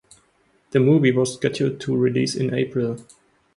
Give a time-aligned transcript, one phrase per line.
[0.71, 2.97] The movie was scheduled to release in April.